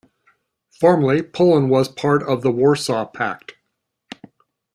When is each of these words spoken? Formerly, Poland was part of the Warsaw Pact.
Formerly, 0.79 1.21
Poland 1.21 1.69
was 1.69 1.87
part 1.87 2.23
of 2.23 2.41
the 2.41 2.49
Warsaw 2.51 3.05
Pact. 3.05 3.53